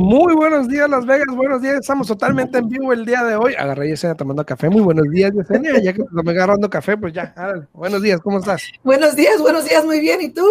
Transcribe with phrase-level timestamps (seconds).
[0.00, 1.26] Muy buenos días, Las Vegas.
[1.36, 1.80] Buenos días.
[1.80, 3.54] Estamos totalmente en vivo el día de hoy.
[3.58, 4.70] Agarré a Yesenia tomando café.
[4.70, 5.82] Muy buenos días, Yesenia.
[5.82, 7.34] Ya que me agarrando café, pues ya.
[7.74, 8.62] Buenos días, ¿cómo estás?
[8.82, 10.22] Buenos días, buenos días, muy bien.
[10.22, 10.46] ¿Y tú?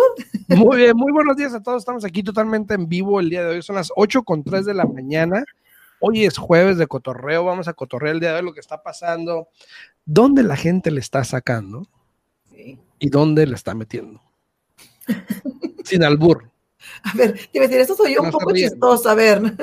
[0.49, 1.81] Muy bien, muy buenos días a todos.
[1.81, 3.61] Estamos aquí totalmente en vivo el día de hoy.
[3.63, 5.43] Son las 8 con 3 de la mañana.
[5.99, 7.43] Hoy es jueves de cotorreo.
[7.43, 9.47] Vamos a cotorrear el día de hoy lo que está pasando.
[10.05, 11.87] ¿Dónde la gente le está sacando?
[12.99, 14.21] ¿Y dónde le está metiendo?
[15.83, 16.49] Sin albur.
[17.03, 19.41] A ver, te decir, esto soy yo un poco chistoso, a ver.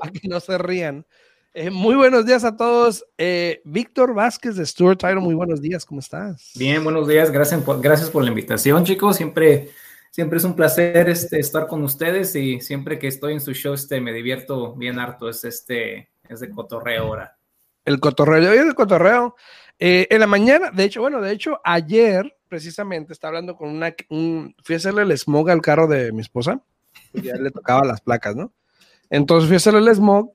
[0.00, 1.04] Para que no se rían.
[1.52, 3.04] Eh, muy buenos días a todos.
[3.18, 6.52] Eh, Víctor Vázquez de Stuart Title, muy buenos días, ¿cómo estás?
[6.54, 9.16] Bien, buenos días, gracias por, gracias por la invitación, chicos.
[9.16, 9.70] Siempre,
[10.12, 13.74] siempre es un placer este, estar con ustedes y siempre que estoy en su show
[13.74, 15.28] este, me divierto bien harto.
[15.28, 17.36] Es, este, es de cotorreo ahora.
[17.84, 19.34] El cotorreo, yo el cotorreo.
[19.78, 23.94] Eh, en la mañana, de hecho, bueno, de hecho, ayer precisamente está hablando con una,
[24.08, 26.60] fui a hacerle el smog al carro de mi esposa,
[27.14, 28.52] ya le tocaba las placas, ¿no?
[29.08, 30.32] Entonces fui a hacerle el smog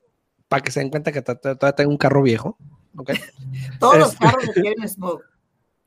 [0.47, 2.57] para que se den cuenta que todavía tengo un carro viejo,
[2.97, 3.11] ¿ok?
[3.80, 5.22] Todos los este carros requieren smog.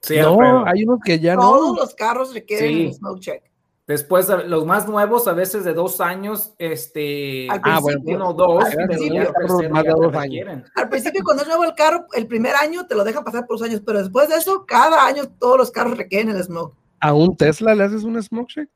[0.00, 1.40] Sí, no, hay unos que ya no.
[1.40, 3.42] Todos los carros requieren smog check.
[3.88, 8.86] Después, los más nuevos, a veces de dos años, este, ah, bueno, uno, dos, al
[8.86, 9.32] principio,
[9.70, 10.62] más de dos años.
[10.74, 13.58] Al principio, cuando es nuevo el carro, el primer año te lo dejan pasar por
[13.58, 16.74] los años, pero después de eso, cada año todos los carros requieren el smoke.
[17.00, 18.68] ¿A un Tesla le haces un smoke check?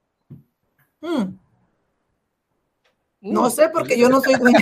[1.03, 1.37] Hmm.
[3.23, 4.59] No sé, porque yo no soy dueño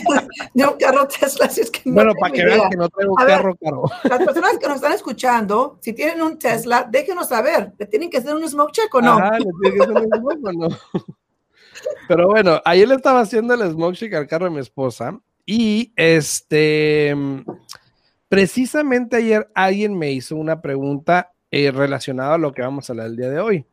[0.52, 3.14] de un carro Tesla, así es que no Bueno, para que vean que no tengo
[3.18, 3.84] un carro caro.
[4.04, 8.18] Las personas que nos están escuchando, si tienen un Tesla, déjenos saber, ¿le tienen que
[8.18, 9.16] hacer un smoke check o no?
[9.16, 10.68] Ah, ¿le tienen que hacer un smoke o no?
[12.06, 15.94] Pero bueno, ayer le estaba haciendo el smoke check al carro de mi esposa y
[15.96, 17.16] este,
[18.28, 23.06] precisamente ayer alguien me hizo una pregunta eh, relacionada a lo que vamos a hablar
[23.06, 23.66] el día de hoy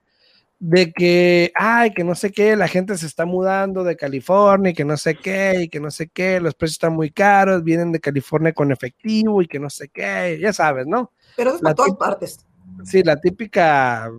[0.60, 4.74] de que, ay, que no sé qué, la gente se está mudando de California y
[4.74, 7.92] que no sé qué, y que no sé qué, los precios están muy caros, vienen
[7.92, 11.12] de California con efectivo y que no sé qué, ya sabes, ¿no?
[11.36, 12.46] Pero es para todas partes.
[12.84, 14.12] Sí, la típica.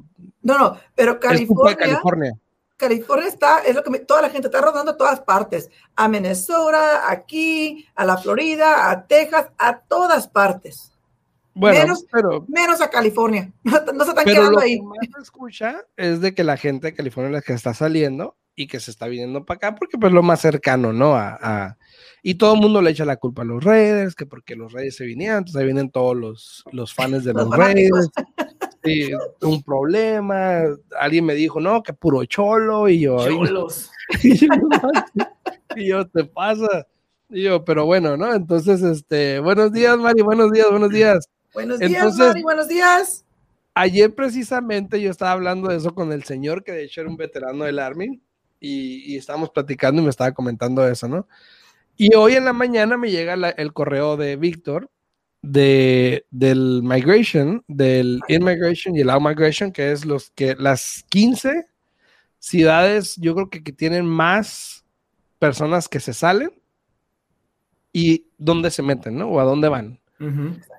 [0.42, 1.76] No, no, pero California.
[1.76, 2.32] California.
[2.76, 7.10] California está, es lo que toda la gente está rodando a todas partes, a Minnesota,
[7.10, 10.92] aquí, a la Florida, a Texas, a todas partes.
[11.58, 13.52] Bueno, menos, pero, menos a California.
[13.64, 14.76] No, se están quedando ahí.
[14.76, 17.52] Lo que más se escucha es de que la gente de California es la que
[17.52, 21.14] está saliendo y que se está viniendo para acá porque pues lo más cercano, ¿no?
[21.16, 21.76] A,
[22.22, 24.96] y todo el mundo le echa la culpa a los Raiders, que porque los Raiders
[24.96, 28.08] se vinieron, entonces ahí vienen todos los, los fans de los, Raiders.
[28.84, 29.10] Sí,
[29.42, 30.62] un problema.
[31.00, 32.88] Alguien me dijo, no, que puro cholo.
[32.88, 33.90] Y yo, Cholos.
[35.76, 36.86] y yo, te pasa.
[37.28, 38.32] Y yo, pero bueno, ¿no?
[38.32, 41.28] Entonces, este, buenos días, Mari, buenos días, buenos días.
[41.58, 43.24] Buenos días, Mari, buenos días.
[43.74, 47.16] Ayer precisamente yo estaba hablando de eso con el señor, que de hecho era un
[47.16, 48.22] veterano del Army,
[48.60, 51.26] y, estábamos platicando y me estaba comentando eso, ¿no?
[51.96, 54.88] Y hoy en la mañana me llega el correo de Víctor
[55.42, 61.66] de, del migration, del immigration y el outmigration, que es los que las 15
[62.38, 64.84] ciudades, yo creo que, que tienen más
[65.40, 66.52] personas que se salen
[67.92, 69.28] y dónde se meten, ¿no?
[69.28, 69.98] O a dónde van.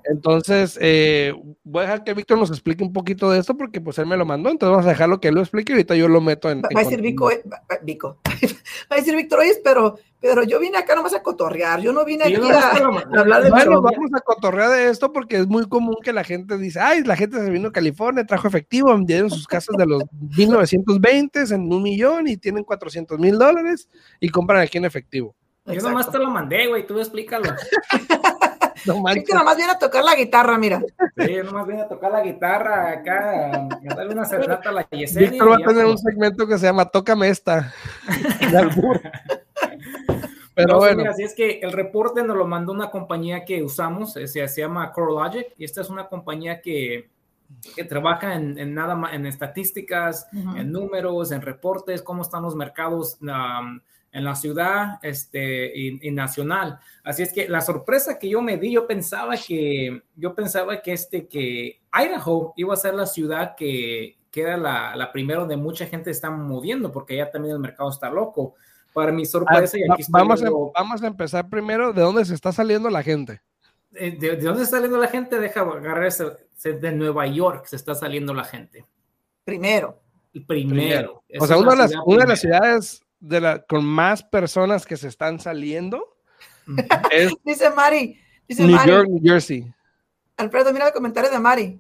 [0.05, 1.33] Entonces, eh,
[1.63, 4.17] voy a dejar que Víctor nos explique un poquito de esto porque pues él me
[4.17, 6.49] lo mandó, entonces vamos a dejarlo que él lo explique y ahorita yo lo meto
[6.49, 6.61] en...
[6.61, 7.41] Va, a decir Vico, eh,
[7.83, 8.17] Vico.
[8.91, 12.03] va a decir Víctor, oye, pero, pero yo vine acá nomás a cotorrear, yo no
[12.03, 12.69] vine aquí a,
[13.17, 13.49] hablar de...
[13.49, 17.03] Bueno, vamos a cotorrear de esto porque es muy común que la gente dice, ay,
[17.03, 20.03] la gente se vino a California, trajo efectivo, vendieron sus casas de los
[20.37, 23.87] 1920 en un millón y tienen 400 mil dólares
[24.19, 25.35] y compran aquí en efectivo.
[25.65, 27.49] Yo nomás te lo mandé, güey, tú explícalo.
[28.85, 30.81] No que nomás viene a tocar la guitarra, mira.
[31.17, 35.31] Sí, nomás viene a tocar la guitarra acá, a darle una serenata a la Yesenia.
[35.31, 37.73] Víctor va a tener un segmento que se llama Tócame esta.
[40.55, 40.97] Pero bueno.
[40.97, 44.61] Mira, así es que el reporte nos lo mandó una compañía que usamos, se, se
[44.61, 47.09] llama CoreLogic, y esta es una compañía que,
[47.75, 53.17] que trabaja en, nada más, en estadísticas, en números, en reportes, cómo están los mercados
[54.11, 56.79] en la ciudad este, y, nacional.
[57.03, 60.93] Así es que la sorpresa que yo me di, yo pensaba que, yo pensaba que,
[60.93, 65.85] este, que Idaho iba a ser la ciudad que, queda la, la primera donde mucha
[65.85, 68.55] gente está moviendo, porque ya también el mercado está loco.
[68.93, 72.51] Para mi sorpresa, y aquí vamos, a, vamos a empezar primero de dónde se está
[72.51, 73.39] saliendo la gente.
[73.93, 75.39] Eh, ¿De, dónde está saliendo la gente?
[75.39, 78.85] Deja agarrar de Nueva York se está saliendo la gente.
[79.45, 80.01] Primero.
[80.47, 81.23] Primero.
[81.39, 84.97] O sea, una, de las, una de las ciudades de la, con más personas que
[84.97, 86.17] se están saliendo.
[87.43, 89.73] dice Mari, dice New York, New Jersey.
[90.37, 91.79] Alfredo, mira el comentario de Mari.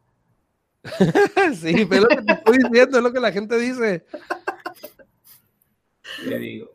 [1.55, 4.05] sí, pero lo que te estoy diciendo, es lo que la gente dice.
[6.25, 6.71] Le digo.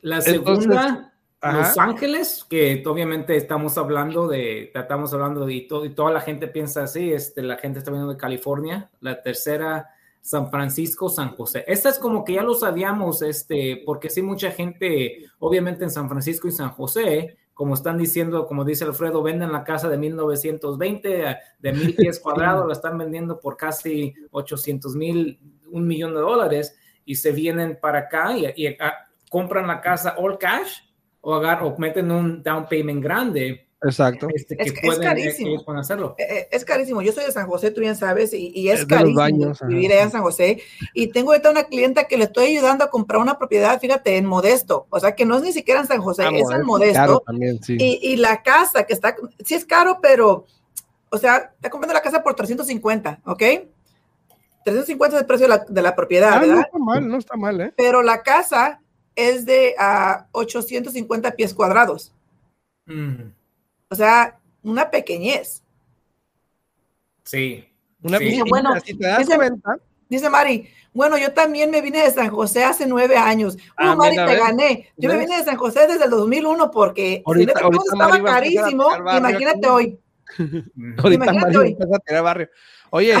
[0.00, 6.10] La segunda, Los Ángeles, que obviamente estamos hablando de, estamos hablando de, y, y toda
[6.10, 8.90] la gente piensa así, este, la gente está viendo de California.
[9.00, 9.90] La tercera,
[10.22, 11.64] San Francisco, San José.
[11.66, 16.08] Esta es como que ya lo sabíamos, este, porque sí, mucha gente, obviamente en San
[16.08, 21.36] Francisco y San José, como están diciendo, como dice Alfredo, venden la casa de 1920
[21.58, 25.40] de mil pies cuadrados, la están vendiendo por casi 800 mil,
[25.70, 28.94] un millón de dólares y se vienen para acá y, ah,
[29.28, 30.82] compran la casa all cash
[31.20, 34.28] o, o meten un down payment grande Exacto.
[34.32, 35.62] Este, es, carísimo.
[35.76, 36.14] hacerlo.
[36.18, 37.02] Eh, eh, es carísimo.
[37.02, 40.22] Yo soy de San José, tú bien sabes, y, es, carísimo vivir allá en San
[40.22, 40.62] José.
[40.94, 44.26] Y tengo ahorita una clienta que le estoy ayudando a comprar una propiedad, fíjate, en
[44.26, 44.86] Modesto.
[44.90, 47.24] O sea, que no es ni siquiera en San José, ah, es en Modesto.
[47.68, 50.46] y, la casa que está, sí es caro, pero,
[51.10, 53.42] o sea, está comprando la casa por 350, ¿ok?
[54.64, 56.54] 350 es el precio de la, propiedad, ah, ¿verdad?
[56.54, 57.74] No está mal, no está mal, ¿eh?
[57.76, 58.80] Pero la casa
[59.16, 59.74] es de
[60.30, 62.14] 850 ah, pies cuadrados.
[63.92, 65.62] O sea, una pequeñez.
[67.24, 67.62] Sí.
[68.02, 68.40] Una sí.
[68.48, 69.76] Bueno, si te das dice, cuenta.
[70.08, 73.58] Dice Mari, bueno, yo también me vine de San José hace nueve años.
[73.78, 74.88] No, ah, Mari, te gané.
[74.96, 78.88] Yo me vine de San José desde el 2001 porque ahorita, estaba carísimo.
[78.96, 80.00] Imagínate hoy.
[80.98, 81.76] ahorita imagínate hoy.
[81.94, 82.48] a tirar barrio.
[82.88, 83.14] Oye,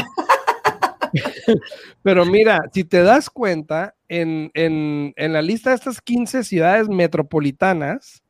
[2.02, 6.88] pero mira, si te das cuenta, en, en, en la lista de estas 15 ciudades
[6.88, 8.22] metropolitanas,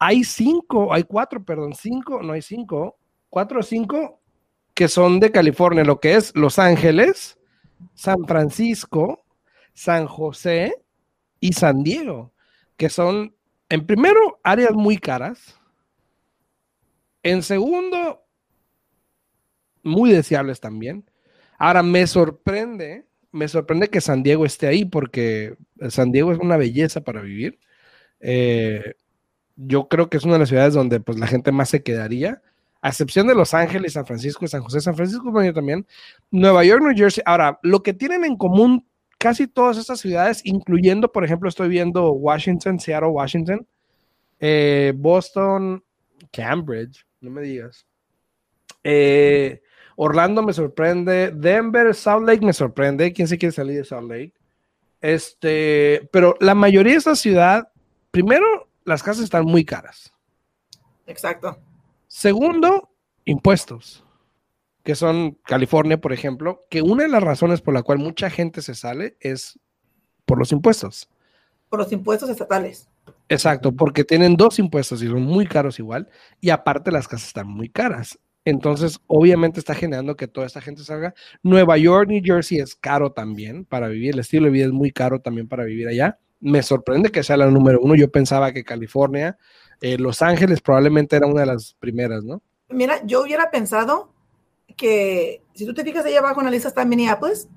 [0.00, 2.98] hay cinco, hay cuatro, perdón, cinco, no hay cinco,
[3.28, 4.20] cuatro o cinco
[4.74, 7.38] que son de California, lo que es Los Ángeles,
[7.94, 9.26] San Francisco,
[9.74, 10.74] San José
[11.38, 12.32] y San Diego,
[12.78, 13.36] que son,
[13.68, 15.60] en primero, áreas muy caras.
[17.22, 18.24] En segundo,
[19.82, 21.04] muy deseables también.
[21.58, 25.58] Ahora, me sorprende, me sorprende que San Diego esté ahí porque
[25.90, 27.58] San Diego es una belleza para vivir.
[28.20, 28.94] Eh,
[29.66, 32.42] yo creo que es una de las ciudades donde pues la gente más se quedaría,
[32.82, 34.80] a excepción de Los Ángeles, San Francisco San José.
[34.80, 35.86] San Francisco también.
[36.30, 37.22] Nueva York, New Jersey.
[37.26, 38.86] Ahora, lo que tienen en común
[39.18, 43.66] casi todas estas ciudades, incluyendo, por ejemplo, estoy viendo Washington, Seattle, Washington,
[44.38, 45.84] eh, Boston,
[46.32, 47.86] Cambridge, no me digas.
[48.82, 49.60] Eh,
[49.96, 53.12] Orlando me sorprende, Denver, Salt Lake me sorprende.
[53.12, 54.32] ¿Quién se quiere salir de Salt Lake?
[55.02, 57.68] Este, pero la mayoría de esta ciudad,
[58.10, 60.12] primero, las casas están muy caras.
[61.06, 61.58] Exacto.
[62.06, 62.90] Segundo,
[63.24, 64.04] impuestos,
[64.82, 68.62] que son California, por ejemplo, que una de las razones por la cual mucha gente
[68.62, 69.58] se sale es
[70.24, 71.08] por los impuestos.
[71.68, 72.88] Por los impuestos estatales.
[73.28, 76.08] Exacto, porque tienen dos impuestos y son muy caros igual,
[76.40, 78.18] y aparte las casas están muy caras.
[78.44, 81.14] Entonces, obviamente está generando que toda esta gente salga.
[81.42, 84.90] Nueva York, New Jersey es caro también para vivir, el estilo de vida es muy
[84.90, 87.94] caro también para vivir allá me sorprende que sea la número uno.
[87.94, 89.36] Yo pensaba que California,
[89.80, 92.42] eh, Los Ángeles probablemente era una de las primeras, ¿no?
[92.68, 94.12] Mira, yo hubiera pensado
[94.76, 97.48] que si tú te fijas ahí abajo en la lista está Minneapolis,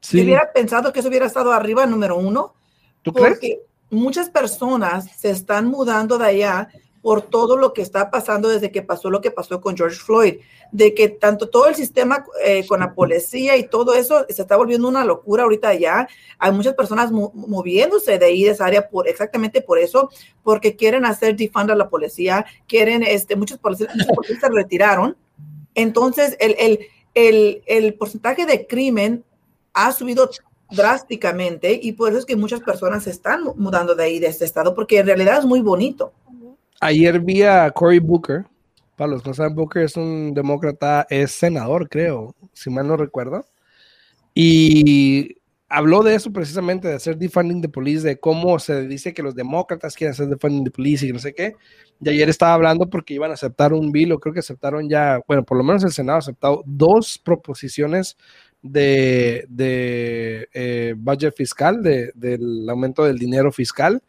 [0.00, 0.18] sí.
[0.18, 2.54] yo hubiera pensado que eso hubiera estado arriba número uno.
[3.02, 3.60] ¿Tú porque
[3.90, 6.68] muchas personas se están mudando de allá
[7.04, 10.36] por todo lo que está pasando desde que pasó lo que pasó con George Floyd,
[10.72, 14.56] de que tanto todo el sistema eh, con la policía y todo eso se está
[14.56, 16.08] volviendo una locura ahorita ya.
[16.38, 20.08] Hay muchas personas moviéndose de ahí, de esa área, por, exactamente por eso,
[20.42, 23.92] porque quieren hacer defund a la policía, quieren, este, muchos policías,
[24.40, 25.14] se retiraron.
[25.74, 26.78] Entonces, el, el,
[27.12, 29.22] el, el porcentaje de crimen
[29.74, 30.30] ha subido
[30.70, 34.46] drásticamente y por eso es que muchas personas se están mudando de ahí, de este
[34.46, 36.14] estado, porque en realidad es muy bonito
[36.80, 38.44] ayer vi a Cory Booker.
[38.96, 42.96] Para los que no saben, Booker es un demócrata, es senador, creo, si mal no
[42.96, 43.44] recuerdo.
[44.34, 45.36] Y
[45.68, 49.34] habló de eso precisamente, de hacer defunding de police, de cómo se dice que los
[49.34, 51.54] demócratas quieren hacer defunding de police y no sé qué.
[52.00, 55.20] Y ayer estaba hablando porque iban a aceptar un bill, o creo que aceptaron ya,
[55.26, 58.16] bueno, por lo menos el Senado ha aceptado dos proposiciones
[58.62, 64.02] de, de eh, budget fiscal, de, del aumento del dinero fiscal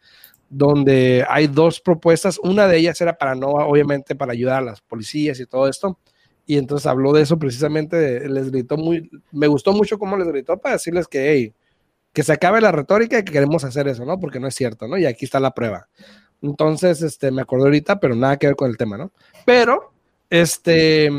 [0.48, 2.38] donde hay dos propuestas.
[2.42, 5.98] Una de ellas era para no, obviamente, para ayudar a las policías y todo esto.
[6.46, 10.56] Y entonces habló de eso precisamente, les gritó muy, me gustó mucho cómo les gritó
[10.58, 11.52] para decirles que,
[12.12, 14.20] que se acabe la retórica y que queremos hacer eso, ¿no?
[14.20, 14.96] Porque no es cierto, ¿no?
[14.96, 15.88] Y aquí está la prueba.
[16.42, 19.10] Entonces, este, me acuerdo ahorita, pero nada que ver con el tema, ¿no?
[19.44, 19.92] Pero,
[20.30, 21.10] este,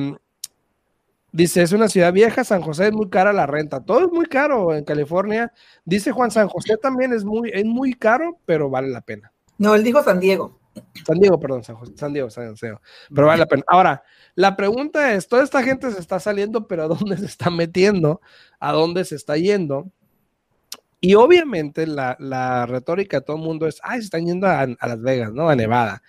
[1.31, 3.83] Dice, es una ciudad vieja, San José es muy cara la renta.
[3.83, 5.51] Todo es muy caro en California.
[5.85, 9.31] Dice Juan, San José también es muy, es muy caro, pero vale la pena.
[9.57, 10.59] No, él dijo San Diego.
[11.05, 12.81] San Diego, perdón, San, José, San Diego, San Diego.
[13.13, 13.63] Pero vale la pena.
[13.67, 14.03] Ahora,
[14.35, 18.21] la pregunta es, toda esta gente se está saliendo, pero ¿a dónde se está metiendo?
[18.59, 19.91] ¿A dónde se está yendo?
[20.99, 25.01] Y obviamente la, retórica de todo el mundo es, ay, se están yendo a, Las
[25.01, 25.49] Vegas, ¿no?
[25.49, 26.01] A Nevada.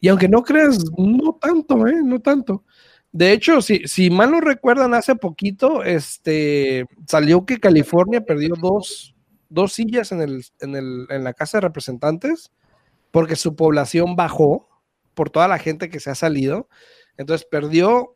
[0.00, 2.00] Y aunque no creas, no tanto, ¿eh?
[2.04, 2.64] No tanto.
[3.18, 9.16] De hecho, si, si mal no recuerdan, hace poquito este, salió que California perdió dos,
[9.48, 12.52] dos sillas en, el, en, el, en la Casa de Representantes
[13.10, 14.68] porque su población bajó
[15.14, 16.68] por toda la gente que se ha salido.
[17.16, 18.14] Entonces perdió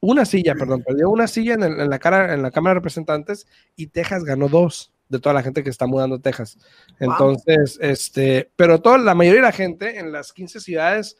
[0.00, 3.46] una silla, perdón, perdió una silla en, en la, cara, en la Cámara de Representantes
[3.76, 6.58] y Texas ganó dos de toda la gente que está mudando a Texas.
[6.98, 11.16] Entonces, este, pero toda la mayoría de la gente en las 15 ciudades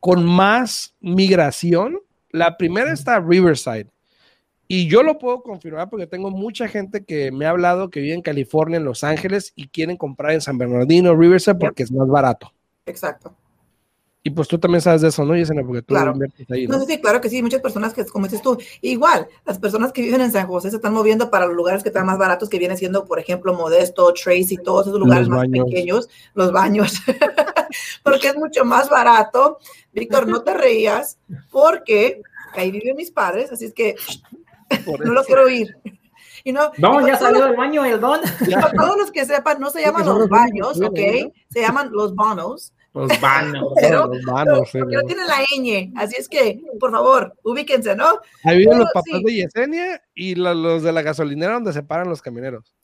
[0.00, 3.88] con más migración, la primera está Riverside.
[4.68, 8.14] Y yo lo puedo confirmar porque tengo mucha gente que me ha hablado que vive
[8.14, 12.08] en California, en Los Ángeles y quieren comprar en San Bernardino, Riverside porque es más
[12.08, 12.52] barato.
[12.84, 13.34] Exacto.
[14.26, 15.62] Y pues tú también sabes de eso, ¿no, Yesenia?
[15.64, 16.12] Porque tú claro.
[16.50, 16.84] ahí, ¿no?
[16.84, 17.40] sí, claro que sí.
[17.44, 20.76] Muchas personas que, como dices tú, igual, las personas que viven en San José se
[20.76, 24.12] están moviendo para los lugares que están más baratos, que vienen siendo, por ejemplo, Modesto,
[24.14, 27.00] Tracy, todos esos lugares más pequeños, los baños,
[28.02, 29.58] porque es mucho más barato.
[29.92, 31.18] Víctor, no te reías,
[31.50, 32.22] porque
[32.54, 33.96] ahí viven mis padres, así es que
[35.04, 35.76] no lo quiero oír.
[36.44, 38.20] Y no, no ya salió del baño el don.
[38.52, 40.98] Para todos los que sepan, no se llaman los baños, ¿ok?
[41.50, 42.72] Se llaman los bonos.
[42.94, 43.72] Los vanos.
[43.80, 45.92] Pero, los vanos, pero, no tiene la ñ.
[45.96, 48.20] Así es que, por favor, ubíquense, ¿no?
[48.44, 52.22] Ahí viven los papás de Yesenia y los, de la gasolinera donde se paran los
[52.22, 52.74] camioneros.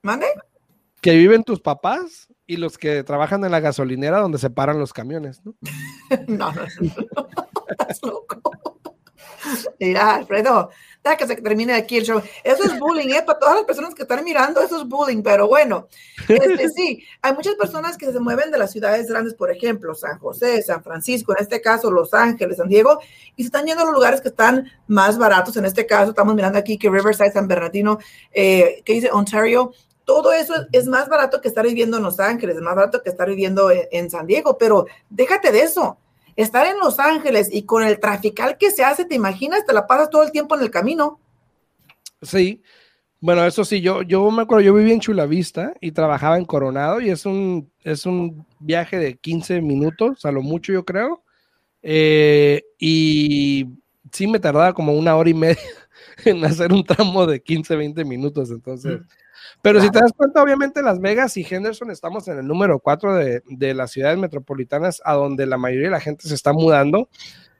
[0.00, 0.26] ¿Mande?
[1.02, 4.92] Que viven tus papás y los que trabajan en la gasolinera donde se paran los
[4.92, 5.54] camiones, ¿no?
[6.28, 6.64] no, no.
[7.68, 8.40] Estás loco.
[9.78, 10.70] Mira, Alfredo,
[11.14, 12.20] que se termine aquí el show.
[12.42, 13.22] Eso es bullying, ¿eh?
[13.24, 15.86] Para todas las personas que están mirando, eso es bullying, pero bueno,
[16.26, 20.18] este, sí, hay muchas personas que se mueven de las ciudades grandes, por ejemplo, San
[20.18, 22.98] José, San Francisco, en este caso Los Ángeles, San Diego,
[23.36, 25.56] y se están yendo a los lugares que están más baratos.
[25.56, 27.98] En este caso, estamos mirando aquí que Riverside, San Bernardino,
[28.32, 29.72] eh, que dice Ontario,
[30.06, 33.10] todo eso es, más barato que estar viviendo en Los Ángeles, es más barato que
[33.10, 35.98] estar viviendo en San Diego, pero déjate de eso
[36.36, 39.64] estar en Los Ángeles y con el trafical que se hace, ¿te imaginas?
[39.66, 41.18] Te la pasas todo el tiempo en el camino.
[42.22, 42.62] Sí.
[43.18, 47.00] Bueno, eso sí, yo, yo me acuerdo, yo vivía en Chulavista y trabajaba en Coronado
[47.00, 51.24] y es un, es un viaje de 15 minutos, a lo mucho yo creo.
[51.82, 53.66] Eh, y
[54.12, 55.58] sí me tardaba como una hora y media
[56.26, 59.00] en hacer un tramo de 15, 20 minutos, entonces...
[59.62, 63.14] Pero si te das cuenta, obviamente Las Vegas y Henderson estamos en el número 4
[63.16, 67.08] de, de, las ciudades metropolitanas a donde la mayoría de la gente se está mudando,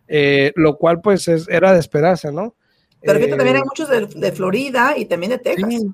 [0.09, 2.55] eh, lo cual pues es, era de esperarse, ¿no?
[3.01, 5.85] Pero fíjate, también hay eh, muchos de, de, Florida y también de Texas.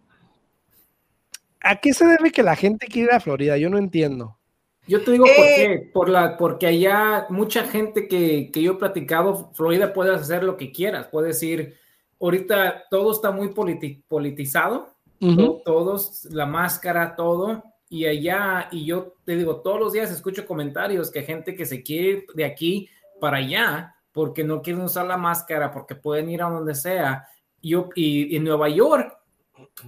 [1.61, 3.57] ¿A qué se debe que la gente quiere ir a Florida?
[3.57, 4.39] Yo no entiendo.
[4.87, 8.73] Yo te digo por eh, qué, por la, porque allá mucha gente que, que yo
[8.73, 11.77] he platicado, Florida puedes hacer lo que quieras, puedes ir,
[12.21, 13.51] ahorita todo está muy
[14.09, 14.92] politizado,
[15.65, 17.63] todos, la máscara, todo.
[17.89, 21.83] Y allá, y yo te digo, todos los días escucho comentarios que gente que se
[21.83, 22.89] quiere ir de aquí
[23.21, 27.27] para allá porque no quieren usar la máscara, porque pueden ir a donde sea.
[27.63, 29.17] Yo, y en Nueva York,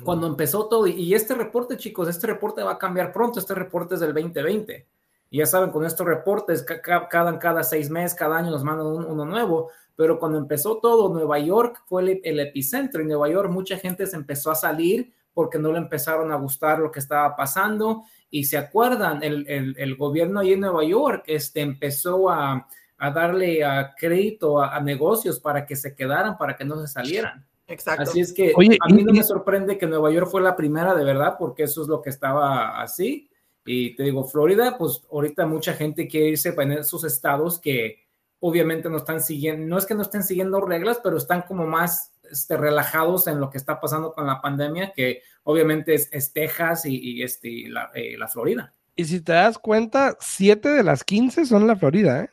[0.02, 3.94] cuando empezó todo, y este reporte, chicos, este reporte va a cambiar pronto, este reporte
[3.94, 4.86] es del 2020.
[5.30, 9.24] Y ya saben, con estos reportes, cada, cada seis meses, cada año nos mandan uno
[9.24, 13.00] nuevo, pero cuando empezó todo, Nueva York fue el, el, epicentro.
[13.00, 16.78] En Nueva York mucha gente se empezó a salir porque no le empezaron a gustar
[16.78, 18.04] lo que estaba pasando.
[18.30, 23.64] Y se acuerdan, el, el, gobierno ahí en Nueva York este, empezó a, a darle
[23.64, 27.46] a crédito a, negocios para que se quedaran, para que no se salieran.
[27.66, 28.02] Exacto.
[28.02, 31.04] Así es que a mí no me sorprende que Nueva York fue la primera de
[31.04, 33.28] verdad, porque eso es lo que estaba así.
[33.66, 38.04] Y te digo, Florida, pues ahorita mucha gente quiere irse en esos estados que
[38.40, 42.12] obviamente no están siguiendo, no es que no estén siguiendo reglas, pero están como más
[42.30, 47.22] este, relajados en lo que está pasando con la pandemia, que obviamente es, Texas y,
[47.22, 48.72] este, eh, la, Florida.
[48.96, 52.30] Y si te das cuenta, siete de las 15 son la Florida, ¿eh?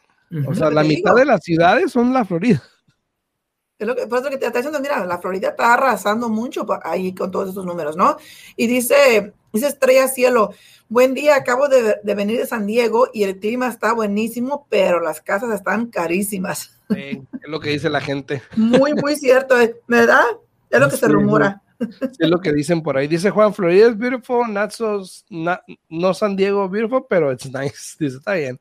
[0.48, 2.64] O sea, la mitad de las ciudades son la Florida.
[3.78, 6.66] Es lo que, por eso que te está diciendo, mira, la Florida está arrasando mucho
[6.84, 8.16] ahí con todos esos números, ¿no?
[8.56, 10.54] Y dice, dice Estrella Cielo,
[10.88, 15.02] buen día, acabo de, de venir de San Diego y el clima está buenísimo, pero
[15.02, 18.42] las casas están carísimas es lo que dice la gente.
[18.56, 19.76] Muy, muy cierto, ¿eh?
[19.88, 20.26] ¿verdad?
[20.70, 21.62] Es lo que se rumora.
[22.20, 23.08] Es lo que dicen por ahí.
[23.08, 27.96] Dice Juan, Florida es beautiful, not so, no San Diego beautiful, pero it's nice.
[28.00, 28.60] Dice, está bien.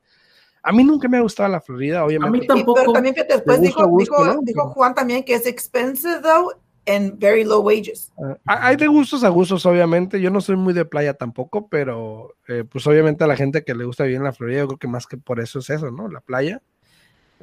[0.63, 2.37] A mí nunca me ha gustado la Florida, obviamente.
[2.37, 2.79] A mí tampoco.
[2.79, 6.51] pero también después dijo, dijo, dijo, Juan también que es expensive, though,
[6.85, 8.11] and very low wages.
[8.15, 10.21] Uh, hay de gustos a gustos, obviamente.
[10.21, 13.73] Yo no soy muy de playa tampoco, pero eh, pues obviamente a la gente que
[13.73, 15.89] le gusta vivir en la Florida, yo creo que más que por eso es eso,
[15.89, 16.07] ¿no?
[16.07, 16.61] La playa.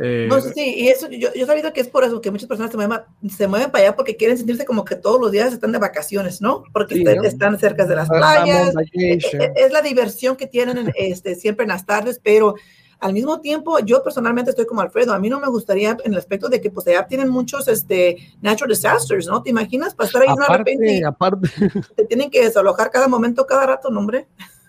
[0.00, 2.46] Eh, no, sí, y eso, yo, yo he sabido que es por eso que muchas
[2.46, 5.52] personas se mueven, se mueven para allá porque quieren sentirse como que todos los días
[5.52, 6.62] están de vacaciones, ¿no?
[6.72, 11.34] Porque están cerca de las playas, es, e, e, es, la diversión que tienen este,
[11.34, 12.54] siempre en las tardes, pero
[13.00, 16.18] al mismo tiempo, yo personalmente estoy como Alfredo, a mí no me gustaría en el
[16.18, 19.42] aspecto de que pues allá tienen muchos este, natural disasters, ¿no?
[19.42, 21.04] ¿Te imaginas pasar ahí aparte, una repente?
[21.04, 21.48] Aparte.
[21.96, 24.26] Te tienen que desalojar cada momento, cada rato, ¿no, hombre?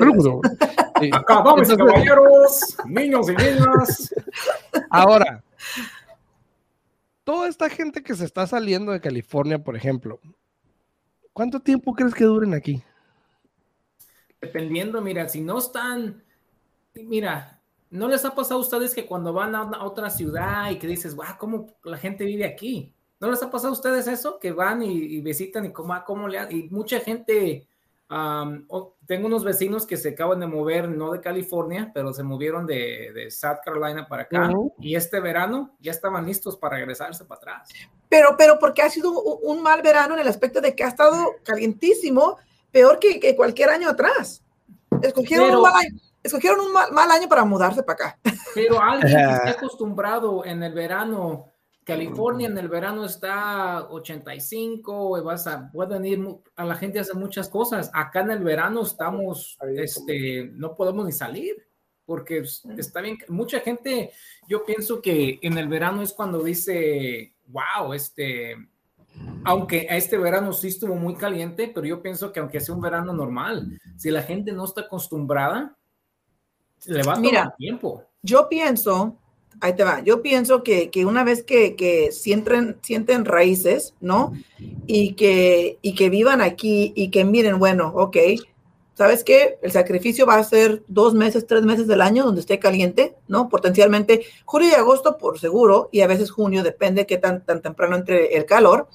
[1.16, 4.14] Acá vamos, caballeros, niños y niñas.
[4.90, 5.42] Ahora,
[7.24, 10.20] toda esta gente que se está saliendo de California, por ejemplo,
[11.32, 12.82] ¿cuánto tiempo crees que duren aquí?
[14.40, 16.22] Dependiendo, mira, si no están,
[16.94, 17.60] mira,
[17.90, 21.14] ¿no les ha pasado a ustedes que cuando van a otra ciudad y que dices,
[21.14, 22.92] wow, ¿cómo la gente vive aquí?
[23.20, 24.40] ¿No les ha pasado a ustedes eso?
[24.40, 27.68] Que van y, visitan y cómo, cómo le Y mucha gente,
[29.06, 33.12] tengo unos vecinos que se acaban de mover, no de California, pero se movieron de,
[33.14, 34.50] de South Carolina para acá.
[34.80, 37.68] Y este verano ya estaban listos para regresarse para atrás.
[38.08, 41.36] Pero, pero porque ha sido un, mal verano en el aspecto de que ha estado
[41.44, 42.36] calientísimo,
[42.70, 44.42] peor que, que cualquier año atrás.
[45.02, 48.18] Escogieron un mal año escogieron un mal, año para mudarse para acá.
[48.54, 51.51] Pero alguien que está acostumbrado en el verano
[51.84, 56.24] California en el verano está 85, vas a, pueden ir
[56.54, 57.90] a la gente a hacer muchas cosas.
[57.92, 61.56] Acá en el verano estamos, este, no podemos ni salir
[62.04, 62.44] porque
[62.76, 63.18] está bien.
[63.28, 64.12] Mucha gente,
[64.48, 68.56] yo pienso que en el verano es cuando dice, wow, este,
[69.44, 73.12] aunque este verano sí estuvo muy caliente, pero yo pienso que aunque sea un verano
[73.12, 75.76] normal, si la gente no está acostumbrada,
[76.86, 78.04] le va a tomar tiempo.
[78.22, 79.18] Yo pienso
[79.62, 80.00] ahí te va.
[80.00, 84.32] Yo pienso que, una vez que, sienten, sienten raíces, ¿no?
[84.86, 88.16] Y que, y que vivan aquí y que miren, bueno, ok,
[88.94, 89.58] ¿sabes qué?
[89.62, 93.48] El sacrificio va a ser dos meses, tres meses del año donde esté caliente, ¿no?
[93.48, 97.94] Potencialmente julio y agosto por seguro, y a veces junio, depende qué tan, tan temprano
[97.94, 98.88] entre el calor.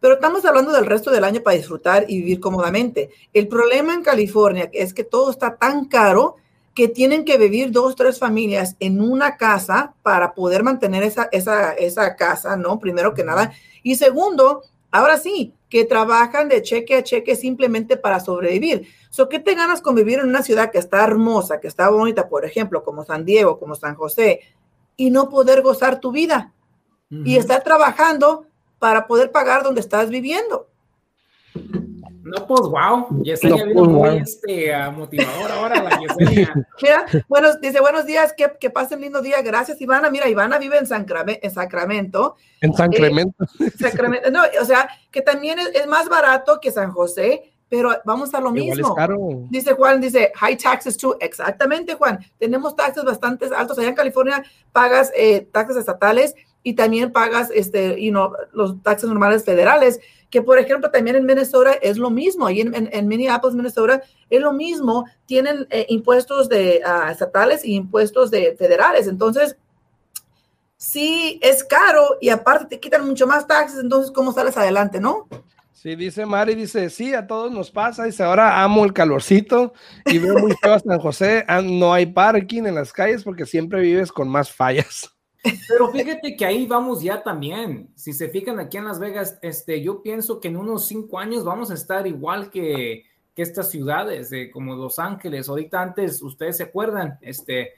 [0.00, 3.08] Pero estamos hablando del resto del año para disfrutar y vivir cómodamente.
[3.32, 6.36] El problema en California es que todo está tan caro
[6.78, 11.72] que tienen que vivir dos, tres familias en una casa para poder mantener esa, esa,
[11.72, 12.78] esa casa, ¿no?
[12.78, 13.50] Primero que nada.
[13.82, 14.62] Y segundo,
[14.92, 18.86] ahora sí, que trabajan de cheque a cheque simplemente para sobrevivir.
[19.10, 22.28] So, ¿Qué te ganas con vivir en una ciudad que está hermosa, que está bonita,
[22.28, 24.42] por ejemplo, como San Diego, como San José,
[24.96, 26.54] y no poder gozar tu vida?
[27.10, 28.46] Y estar trabajando
[28.78, 30.67] para poder pagar donde estás viviendo.
[32.28, 36.54] No, pues wow, Yesenia no, pues, muy este, motivadora ahora la Yesenia.
[36.82, 40.10] Mira, buenos, dice buenos días, que, que pasen lindo día, gracias Ivana.
[40.10, 41.40] Mira, Ivana vive en, Sacramento.
[41.42, 42.36] En Sacramento.
[42.60, 43.44] En Sacramento.
[43.60, 44.30] Eh, Sacramento.
[44.30, 48.40] No, o sea, que también es, es, más barato que San José, pero vamos a
[48.40, 48.96] lo mismo.
[49.50, 51.16] Dice Juan, dice, high taxes too.
[51.20, 52.18] Exactamente, Juan.
[52.38, 53.78] Tenemos taxes bastante altos.
[53.78, 59.08] Allá en California pagas eh, taxes estatales y también pagas este, you know, los taxes
[59.08, 64.02] normales federales que por ejemplo también en Minnesota es lo mismo, ahí en, Minneapolis, Minnesota,
[64.28, 69.56] es lo mismo, tienen eh, impuestos de uh, estatales y impuestos de federales, entonces
[70.76, 75.28] sí es caro y aparte te quitan mucho más taxes, entonces ¿cómo sales adelante, no?
[75.72, 79.72] Sí, dice Mari, dice, sí, a todos nos pasa, dice, ahora amo el calorcito
[80.06, 83.46] y veo muy feo a San José, ah, no hay parking en las calles porque
[83.46, 85.17] siempre vives con más fallas.
[85.68, 87.90] Pero fíjate que ahí vamos ya también.
[87.94, 91.44] Si se fijan aquí en Las Vegas, este, yo pienso que en unos cinco años
[91.44, 95.48] vamos a estar igual que, que estas ciudades, como Los Ángeles.
[95.48, 97.74] Ahorita antes, ustedes se acuerdan, este,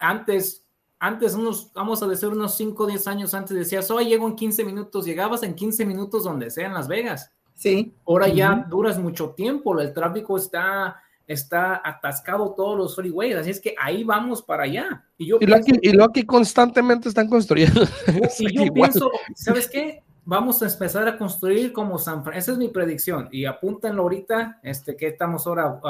[0.00, 0.64] antes,
[0.98, 4.34] antes unos, vamos a decir unos cinco o diez años antes decías, hoy llego en
[4.34, 7.30] 15 minutos, llegabas en 15 minutos donde sea en Las Vegas.
[7.54, 7.94] Sí.
[8.06, 13.60] Ahora ya duras mucho tiempo, el tráfico está está atascado todos los freeways, así es
[13.60, 15.04] que ahí vamos para allá.
[15.18, 15.46] Y, yo y,
[15.92, 17.82] lo, aquí, constantemente están construyendo.
[18.38, 20.02] Y yo pienso, ¿sabes qué?
[20.26, 22.38] vamos a empezar a construir como San Francisco.
[22.38, 23.28] Esa es mi predicción.
[23.32, 25.80] Y apúntenlo ahorita, este, que estamos ahora,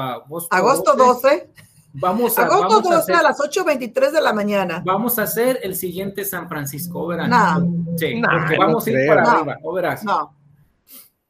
[0.51, 1.51] agosto, 12.
[1.95, 4.83] Vamos a, agosto 12 a, las 8.23 de la mañana.
[4.85, 7.31] Vamos a hacer el siguiente San Francisco, verán.
[7.97, 10.05] Sí, porque vamos a ir para arriba, verás.
[10.05, 10.33] No.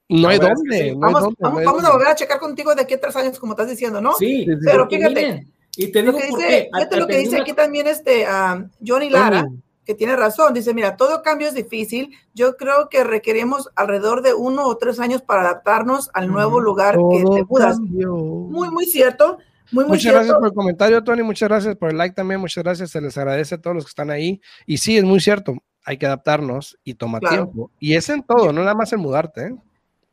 [0.09, 0.95] No hay dónde.
[0.97, 4.01] vamos, vamos, a volver a checar contigo de aquí a tres años, como estás diciendo,
[4.01, 4.15] ¿no?
[4.15, 5.47] Sí, pero fíjate.
[5.77, 9.11] y te digo lo que dice, Fíjate lo que dice aquí también este um, Johnny
[9.11, 9.47] Lara
[9.87, 10.53] que tiene razón.
[10.53, 12.11] Dice, mira, todo cambio es difícil.
[12.35, 16.97] Yo creo que requerimos alrededor de uno o tres años para adaptarnos al nuevo lugar
[16.97, 17.79] que te mudas.
[17.79, 19.39] Muy, muy cierto.
[19.71, 21.23] Muy, muy muchas gracias por el comentario, Tony.
[21.23, 22.41] Muchas gracias por el like también.
[22.41, 22.91] Muchas gracias.
[22.91, 24.41] Se les agradece a todos los que están ahí.
[24.67, 25.57] Y sí, es muy cierto.
[25.85, 27.71] Hay que adaptarnos y toma tiempo.
[27.79, 29.47] Y es en todo, no nada más en mudarte.
[29.47, 29.55] ¿eh?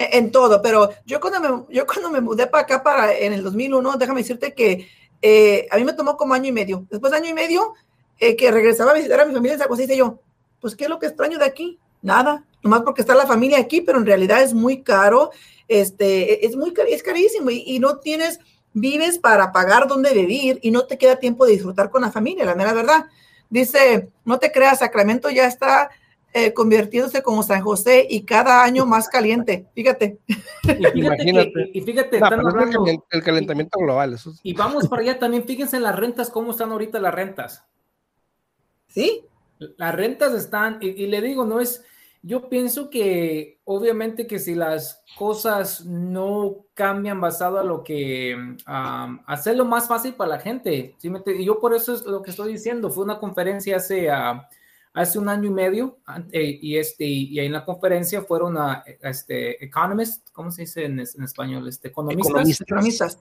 [0.04, 3.34] E, en todo, pero yo cuando me, yo cuando me mudé para acá, para en
[3.34, 4.88] el 2001, déjame decirte que
[5.22, 6.86] eh, a mí me tomó como año y medio.
[6.90, 7.74] Después de año y medio,
[8.20, 10.20] eh, que regresaba a visitar a mi familia en San José, yo,
[10.60, 11.80] pues, ¿qué es lo que extraño de aquí?
[12.02, 15.32] Nada, nomás porque está la familia aquí, pero en realidad es muy caro,
[15.68, 18.40] este, es muy es carísimo y, no tienes,
[18.74, 22.46] vives para pagar dónde vivir y no te queda tiempo de disfrutar con la familia,
[22.46, 23.06] la mera verdad.
[23.50, 25.90] Dice, no te creas, Sacramento ya está
[26.34, 29.68] eh, convirtiéndose como San José y cada año más caliente.
[29.76, 30.18] Fíjate.
[31.74, 32.20] Y fíjate,
[33.12, 34.14] el, calentamiento global.
[34.14, 35.44] Eso Y vamos para allá también.
[35.44, 37.66] Fíjense en las rentas, cómo están ahorita las rentas.
[38.88, 39.26] ¿Sí?
[39.78, 41.84] Las rentas están, y, le digo, no es,
[42.22, 49.66] yo pienso que obviamente que si las cosas no cambian basado a lo que, hacerlo
[49.66, 51.12] más fácil para la gente, ¿sí?
[51.38, 54.10] y yo por eso es lo que estoy diciendo, fue una conferencia hace,
[54.94, 55.98] hace un año y medio,
[56.32, 61.00] eh, y, este, y en la conferencia fueron a, este, economists, ¿cómo se dice en,
[61.00, 61.68] español?
[61.68, 63.20] Este, economistas, economistas.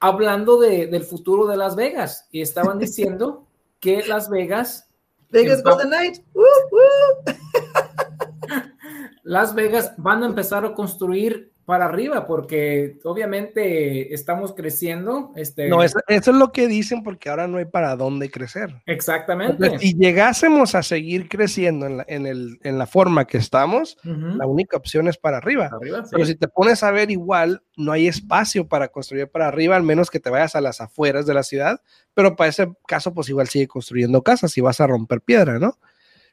[0.00, 3.46] hablando de, del futuro de Las Vegas, y estaban diciendo
[3.80, 4.88] que Las Vegas
[5.34, 6.22] Vegas Golden Knights.
[9.24, 15.32] Las Vegas van a empezar a construir para arriba, porque obviamente estamos creciendo.
[15.34, 15.68] Este...
[15.68, 18.82] No, eso, es lo que dicen, porque ahora no hay para dónde crecer.
[18.86, 19.78] Exactamente.
[19.78, 24.46] si llegásemos a seguir creciendo en la, en el, en la forma que estamos, la
[24.46, 25.70] única opción es para arriba.
[26.10, 29.82] Pero si te pones a ver igual, no hay espacio para construir para arriba, al
[29.82, 31.80] menos que te vayas a las afueras de la ciudad,
[32.12, 35.78] pero para ese caso, pues igual sigue construyendo casas y vas a romper piedra, ¿no?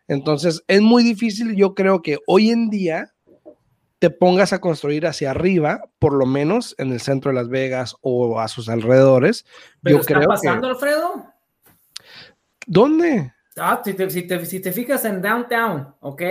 [0.08, 3.11] Entonces, es muy difícil, yo creo que hoy en día
[4.02, 7.96] te pongas a construir hacia arriba, por lo menos en el centro de Las Vegas
[8.02, 9.46] o a sus alrededores.
[9.84, 11.28] ¿Pero Yo está creo pasando, Alfredo?
[12.66, 13.32] ¿Dónde?
[13.58, 16.22] Ah, si te, si, te, si te, fijas en downtown, ¿ok?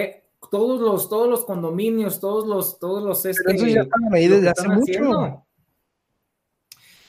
[0.50, 3.24] Todos los, todos los condominios, todos los, todos los...
[3.24, 5.46] Este, ya están ahí desde hace mucho.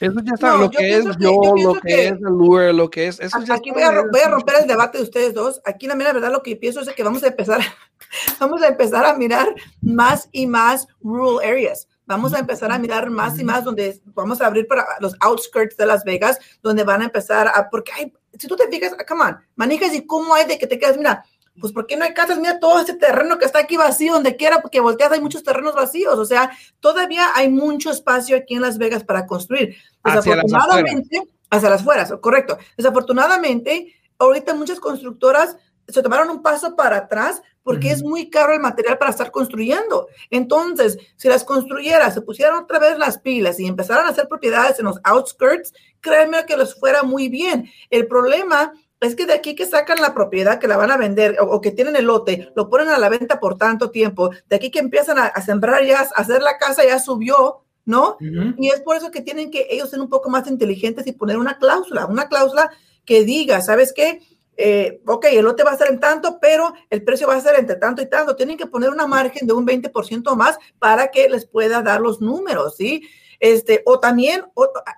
[0.01, 3.19] Eso ya está, lo que es yo, lo que, es el lure, lo que es.
[3.19, 5.61] Eso aquí voy a, voy a, romper el debate de ustedes dos.
[5.63, 7.61] Aquí la mera verdad lo que pienso es que vamos a empezar,
[8.39, 11.87] vamos a empezar a mirar más y más rural areas.
[12.07, 15.77] Vamos a empezar a mirar más y más donde vamos a abrir para los outskirts
[15.77, 19.23] de Las Vegas, donde van a empezar a, porque hay, si tú te fijas, come
[19.23, 21.23] on, manijas y cómo hay de que te quedas, mira,
[21.59, 22.39] pues ¿por qué no hay casas?
[22.39, 25.75] Mira todo ese terreno que está aquí vacío, donde quiera, porque volteas hay muchos terrenos
[25.75, 29.75] vacíos, o sea, todavía hay mucho espacio aquí en Las Vegas para construir.
[30.03, 32.57] Desafortunadamente, hacia las afueras, correcto.
[32.77, 38.59] Desafortunadamente, ahorita muchas constructoras se tomaron un paso para atrás porque es muy caro el
[38.59, 40.07] material para estar construyendo.
[40.29, 44.79] Entonces, si las construyeras, se pusieran otra vez las pilas y empezaran a hacer propiedades
[44.79, 47.69] en los outskirts, créanme que les fuera muy bien.
[47.89, 51.37] El problema es que de aquí que sacan la propiedad, que la van a vender
[51.39, 54.69] o, que tienen el lote, lo ponen a la venta por tanto tiempo, de aquí
[54.69, 58.17] que empiezan a, sembrar ya, a hacer la casa ya subió, ¿no?
[58.57, 61.37] Y es por eso que tienen que ellos ser un poco más inteligentes y poner
[61.37, 62.71] una cláusula, una cláusula
[63.03, 64.21] que diga, ¿sabes qué?
[64.55, 67.57] Eh, ok, el lote va a ser en tanto, pero el precio va a ser
[67.57, 68.35] entre tanto y tanto.
[68.35, 72.21] Tienen que poner una margen de un 20% más para que les pueda dar los
[72.21, 73.01] números, ¿sí?
[73.39, 74.45] Este, o también,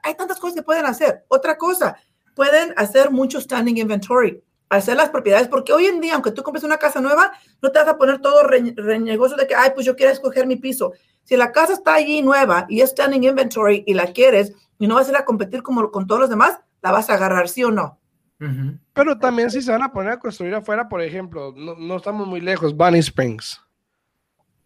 [0.03, 1.23] hay tantas cosas que pueden hacer.
[1.29, 1.95] Otra cosa,
[2.35, 6.63] pueden hacer mucho standing inventory, hacer las propiedades, porque hoy en día, aunque tú compres
[6.63, 9.95] una casa nueva, no te vas a poner todo renegocio de que, ay, pues yo
[9.95, 10.93] quiero escoger mi piso.
[11.23, 14.95] Si la casa está allí nueva y es standing inventory y la quieres y no
[14.95, 17.63] vas a ir a competir como con todos los demás, la vas a agarrar, ¿sí
[17.63, 17.99] o no?
[18.91, 22.27] Pero también si se van a poner a construir afuera, por ejemplo, no, no estamos
[22.27, 23.61] muy lejos, Bunny Springs.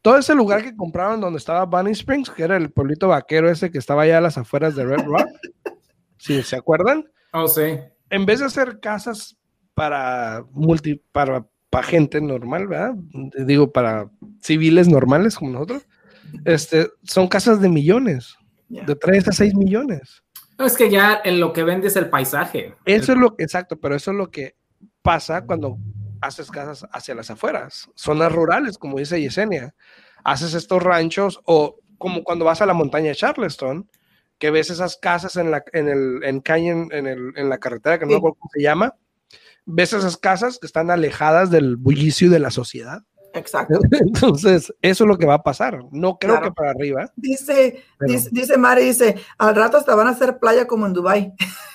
[0.01, 3.69] Todo ese lugar que compraron donde estaba Bunny Springs, que era el pueblito vaquero ese
[3.69, 5.27] que estaba allá a las afueras de Red Rock,
[6.17, 7.06] si se acuerdan,
[7.38, 7.80] Oh, sí.
[8.10, 9.38] En vez de hacer casas
[9.73, 11.45] para multi, para,
[11.84, 12.95] gente normal, ¿verdad?
[13.45, 14.10] Digo, para
[14.41, 15.88] civiles normales como nosotros,
[16.45, 18.36] este, son casas de millones,
[18.67, 20.23] de 3 a 6 millones.
[20.58, 22.73] es que ya en lo que vende es el paisaje.
[22.86, 24.56] Eso es lo que, exacto, pero eso es lo que
[25.04, 25.78] pasa cuando
[26.21, 29.76] haces casas hacia las afueras, zonas rurales, como dice Yesenia.
[30.23, 33.88] Haces estos ranchos o como cuando vas a la montaña de Charleston,
[34.38, 37.97] que ves esas casas en la, en el, en Canyon, en, el, en la carretera,
[37.97, 38.95] que no me acuerdo cómo se llama,
[39.65, 43.04] ves esas casas que están alejadas del bullicio de la sociedad.
[43.38, 43.80] Exacto.
[43.91, 45.80] Entonces, eso es lo que va a pasar.
[45.91, 47.12] No creo que para arriba.
[47.15, 51.34] Dice, dice, dice, Mari, dice, al rato hasta van a hacer playa como en Dubai.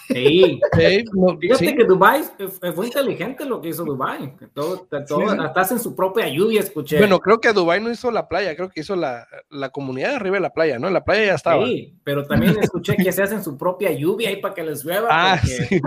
[0.08, 0.60] Sí,
[1.40, 2.22] fíjate que Dubai
[2.74, 4.34] fue inteligente lo que hizo Dubai.
[4.52, 6.98] Todo, todo hasta hacen su propia lluvia, escuché.
[6.98, 10.16] Bueno, creo que Dubai no hizo la playa, creo que hizo la, la comunidad de
[10.16, 10.90] arriba de la playa, ¿no?
[10.90, 11.64] La playa ya estaba.
[11.64, 15.08] Sí, pero también escuché que se hacen su propia lluvia ahí para que les llueva.
[15.10, 15.80] Ah, sí.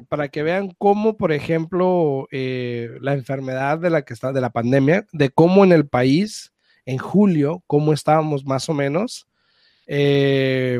[0.07, 4.51] para que vean cómo, por ejemplo, eh, la enfermedad de la que está, de la
[4.51, 6.53] pandemia, de cómo en el país,
[6.85, 9.27] en julio, cómo estábamos más o menos,
[9.87, 10.79] eh,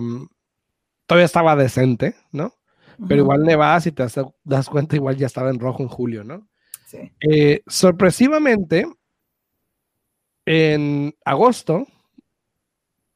[1.06, 2.54] todavía estaba decente, ¿no?
[3.08, 4.06] Pero igual nevas y te
[4.44, 6.48] das, cuenta, igual ya estaba en rojo en julio, ¿no?
[6.86, 7.12] Sí.
[7.22, 8.86] Eh, sorpresivamente,
[10.46, 11.88] en agosto,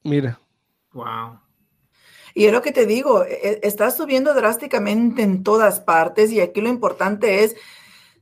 [0.03, 0.39] mira.
[0.93, 1.46] Wow.
[2.37, 6.39] Y es lo que te digo, e, e, está subiendo drásticamente en todas partes y
[6.39, 7.55] aquí lo importante es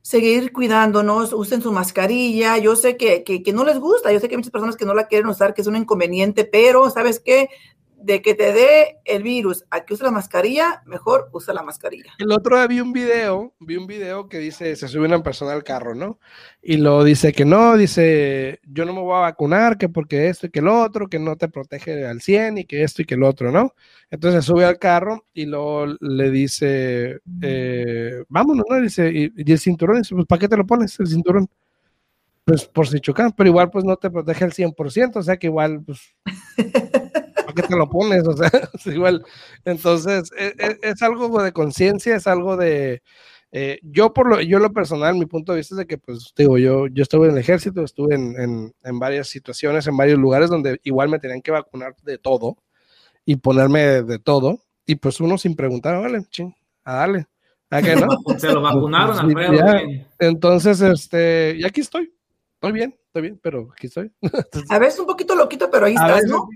[0.00, 2.56] seguir cuidándonos, usen su mascarilla.
[2.56, 4.86] Yo sé que, que, que, no les gusta, yo sé que hay muchas personas que
[4.86, 7.50] no la quieren usar, que es un inconveniente, pero ¿sabes qué?
[7.96, 12.12] De que te dé el virus a que use la mascarilla, mejor usa la mascarilla.
[12.18, 15.52] El otro día vi un video, vi un video que dice, se sube una persona
[15.52, 16.20] al carro, ¿no?
[16.62, 20.46] Y lo dice que no, dice, yo no me voy a vacunar, que porque esto
[20.46, 23.14] y que el otro, que no te protege al 100 y que esto y que
[23.14, 23.72] el otro, ¿no?
[24.10, 28.80] Entonces se sube al carro y luego le dice, eh, vámonos, ¿no?
[28.80, 31.48] Dice, y, el cinturón, dice, pues ¿para qué te lo pones el cinturón?
[32.44, 35.48] Pues por si chocan, pero igual pues no te protege al 100%, o sea que
[35.48, 36.14] igual pues...
[37.56, 38.26] qué te lo pones?
[38.28, 39.24] O sea, es igual.
[39.64, 43.02] Entonces, es, e, es algo de conciencia, es algo de...
[43.52, 46.32] Eh, yo por lo, yo lo personal, mi punto de vista es de que, pues,
[46.36, 50.18] digo, yo, yo estuve en el ejército, estuve en, en, en varias situaciones, en varios
[50.18, 52.58] lugares donde igual me tenían que vacunar de todo
[53.24, 57.26] y ponerme de, todo, y pues uno sin preguntar, vale, ching, a darle.
[57.70, 58.06] ¿A qué no?
[58.38, 59.64] Se lo vacunaron, Alfredo.
[60.18, 62.12] entonces, este, y aquí estoy,
[62.54, 64.12] estoy bien bien, pero aquí estoy.
[64.70, 66.48] a veces un poquito loquito, pero ahí estás, ¿no?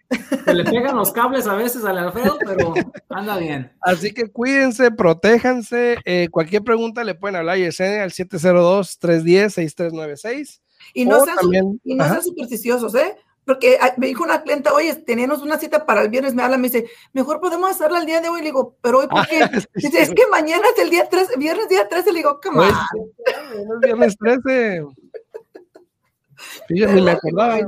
[0.45, 2.75] Se le pegan los cables a veces al Alfredo, pero
[3.09, 3.73] anda bien.
[3.81, 5.97] Así que cuídense, protéjanse.
[6.05, 10.61] Eh, cualquier pregunta le pueden hablar a Yesenia al 702-310-6396.
[10.95, 11.37] Y no, sean,
[11.85, 13.17] y no sean supersticiosos, ¿eh?
[13.45, 16.69] Porque me dijo una clienta, oye, teníamos una cita para el viernes, me habla, me
[16.69, 18.41] dice, mejor podemos hacerla el día de hoy.
[18.41, 19.41] Le digo, pero hoy, ¿por qué?
[19.75, 22.13] dice, es que mañana es el día 13, viernes día 13.
[22.13, 22.73] Le digo, come pues,
[23.69, 23.81] on.
[23.81, 24.85] viernes 13
[26.69, 27.59] ni me acordaba.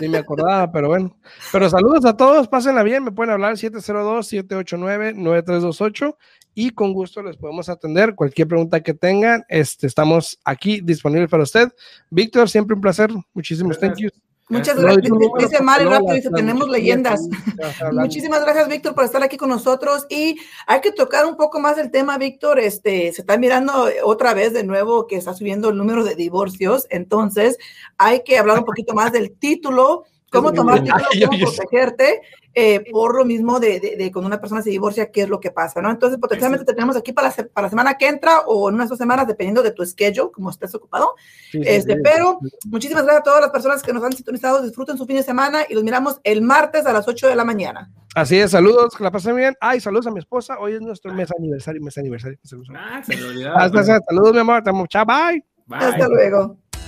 [0.00, 1.16] Ni me acordaba, pero bueno.
[1.52, 6.16] Pero saludos a todos, pásenla bien, me pueden hablar 702-789-9328
[6.54, 8.16] y con gusto les podemos atender.
[8.16, 11.68] Cualquier pregunta que tengan, este, estamos aquí disponibles para usted.
[12.10, 13.10] Víctor, siempre un placer.
[13.34, 14.10] Muchísimos thank you.
[14.48, 15.10] Muchas gracias.
[15.38, 17.20] Dice Mario dice, tenemos leyendas.
[17.92, 20.06] Muchísimas gracias, Víctor, por estar aquí con nosotros.
[20.10, 22.58] Y hay que tocar un poco más el tema, Víctor.
[22.58, 26.86] Este, se está mirando otra vez de nuevo que está subiendo el número de divorcios.
[26.90, 27.56] Entonces,
[27.96, 32.20] hay que hablar un poquito más del título cómo tomar título, cómo protegerte
[32.56, 35.50] eh, por lo mismo de, de, cuando una persona se divorcia, qué es lo que
[35.50, 35.90] pasa, ¿no?
[35.90, 38.88] Entonces, potencialmente te tenemos aquí para la, para la semana que entra o en unas
[38.88, 41.16] dos semanas, dependiendo de tu schedule, como estés ocupado.
[41.52, 44.62] este, pero muchísimas gracias a todas las personas que nos han sintonizado.
[44.62, 47.44] Disfruten su fin de semana y los miramos el martes a las 8 de la
[47.44, 47.90] mañana.
[48.14, 49.56] Así es, saludos, que la pasen bien.
[49.60, 50.56] Ay, saludos a mi esposa.
[50.60, 52.38] Hoy es nuestro mes aniversario, mes aniversario.
[52.76, 54.62] Ah, se me Saludos, mi amor.
[54.88, 55.44] Chao, bye.
[55.66, 55.78] bye.
[55.80, 56.56] Hasta luego.